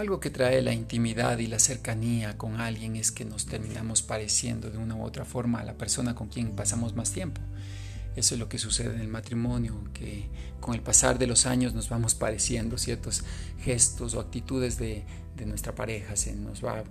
[0.00, 4.70] Algo que trae la intimidad y la cercanía con alguien es que nos terminamos pareciendo
[4.70, 7.42] de una u otra forma a la persona con quien pasamos más tiempo.
[8.16, 11.74] Eso es lo que sucede en el matrimonio, que con el pasar de los años
[11.74, 13.24] nos vamos pareciendo ciertos
[13.62, 15.04] gestos o actitudes de,
[15.44, 16.82] nuestra pareja, se nos va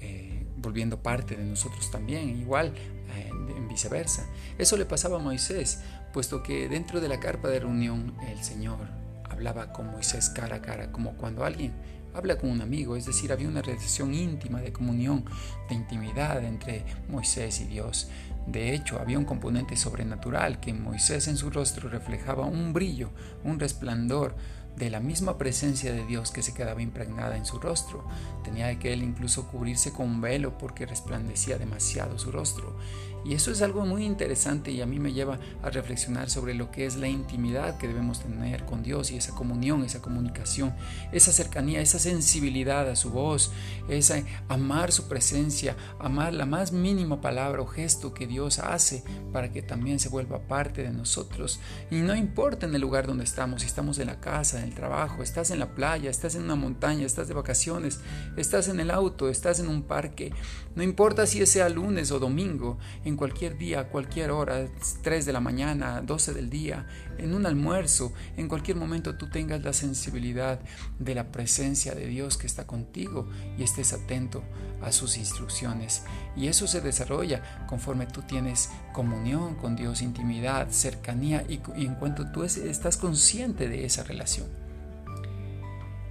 [0.00, 2.72] eh, volviendo parte de nosotros también, igual
[3.16, 4.24] eh, en viceversa.
[4.56, 5.80] Eso le pasaba a Moisés,
[6.12, 9.01] puesto que dentro de la carpa de reunión el Señor
[9.32, 11.72] hablaba con Moisés cara a cara, como cuando alguien
[12.14, 15.24] habla con un amigo, es decir, había una relación íntima de comunión,
[15.68, 18.08] de intimidad entre Moisés y Dios.
[18.46, 23.10] De hecho, había un componente sobrenatural que Moisés en su rostro reflejaba un brillo,
[23.44, 24.34] un resplandor,
[24.76, 28.06] de la misma presencia de Dios que se quedaba impregnada en su rostro.
[28.42, 32.76] Tenía que él incluso cubrirse con un velo porque resplandecía demasiado su rostro.
[33.24, 36.70] Y eso es algo muy interesante y a mí me lleva a reflexionar sobre lo
[36.70, 40.74] que es la intimidad que debemos tener con Dios y esa comunión, esa comunicación,
[41.12, 43.52] esa cercanía, esa sensibilidad a su voz,
[43.88, 49.52] esa amar su presencia, amar la más mínima palabra o gesto que Dios hace para
[49.52, 51.60] que también se vuelva parte de nosotros.
[51.90, 54.74] Y no importa en el lugar donde estamos, si estamos en la casa, en el
[54.74, 58.00] trabajo, estás en la playa, estás en una montaña, estás de vacaciones,
[58.36, 60.32] estás en el auto, estás en un parque.
[60.74, 62.78] No importa si sea lunes o domingo,
[63.16, 64.66] cualquier día, cualquier hora,
[65.02, 66.86] 3 de la mañana, 12 del día,
[67.18, 70.60] en un almuerzo, en cualquier momento tú tengas la sensibilidad
[70.98, 74.42] de la presencia de Dios que está contigo y estés atento
[74.82, 76.04] a sus instrucciones.
[76.36, 82.30] Y eso se desarrolla conforme tú tienes comunión con Dios, intimidad, cercanía y, en cuanto
[82.30, 84.46] tú estás consciente de esa relación.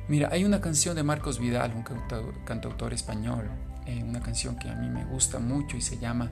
[0.07, 1.83] Mira, hay una canción de Marcos Vidal, un
[2.43, 3.49] cantautor español,
[3.85, 6.31] eh, una canción que a mí me gusta mucho y se llama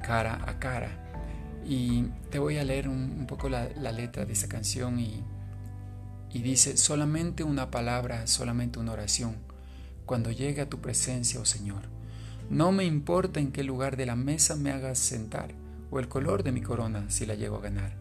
[0.00, 0.90] Cara a Cara.
[1.64, 5.22] Y te voy a leer un, poco la, letra de esa canción y,
[6.30, 9.36] y dice, solamente una palabra, solamente una oración,
[10.06, 11.82] cuando llegue a tu presencia, oh Señor.
[12.48, 15.54] No me importa en qué lugar de la mesa me hagas sentar,
[15.90, 17.92] o el color de mi corona si la llego a ganar.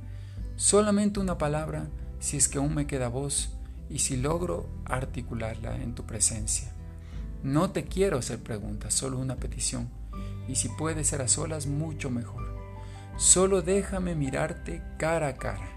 [0.55, 1.87] Solamente una palabra
[2.19, 3.51] si es que aún me queda voz
[3.89, 6.71] y si logro articularla en tu presencia.
[7.43, 9.89] No te quiero hacer preguntas, solo una petición,
[10.49, 12.57] y si puede ser a solas, mucho mejor.
[13.17, 15.69] Solo déjame mirarte cara a cara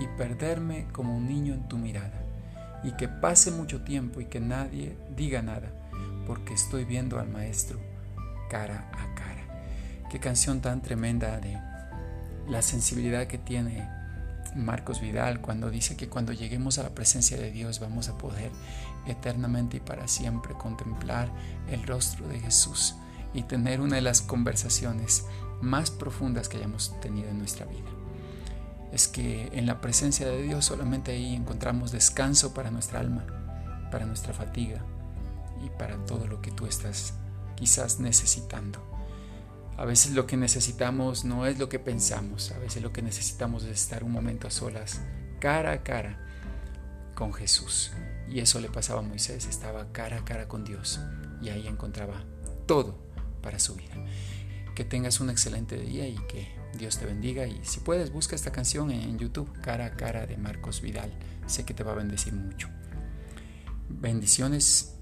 [0.00, 2.22] y perderme como un niño en tu mirada,
[2.84, 5.72] y que pase mucho tiempo y que nadie diga nada,
[6.26, 7.80] porque estoy viendo al Maestro
[8.50, 10.06] cara a cara.
[10.10, 11.58] Qué canción tan tremenda de
[12.48, 13.88] la sensibilidad que tiene
[14.54, 18.50] Marcos Vidal cuando dice que cuando lleguemos a la presencia de Dios vamos a poder
[19.06, 21.30] eternamente y para siempre contemplar
[21.70, 22.94] el rostro de Jesús
[23.34, 25.24] y tener una de las conversaciones
[25.60, 27.90] más profundas que hayamos tenido en nuestra vida.
[28.92, 33.26] Es que en la presencia de Dios solamente ahí encontramos descanso para nuestra alma,
[33.90, 34.82] para nuestra fatiga
[35.64, 37.14] y para todo lo que tú estás
[37.56, 38.82] quizás necesitando.
[39.76, 43.62] A veces lo que necesitamos no es lo que pensamos, a veces lo que necesitamos
[43.64, 45.00] es estar un momento a solas,
[45.38, 46.18] cara a cara
[47.14, 47.92] con Jesús.
[48.28, 51.00] Y eso le pasaba a Moisés, estaba cara a cara con Dios
[51.40, 52.24] y ahí encontraba
[52.66, 53.07] todo
[53.48, 53.94] para su vida.
[54.74, 58.52] Que tengas un excelente día y que Dios te bendiga y si puedes busca esta
[58.52, 61.10] canción en YouTube, cara a cara de Marcos Vidal.
[61.46, 62.68] Sé que te va a bendecir mucho.
[63.88, 64.97] Bendiciones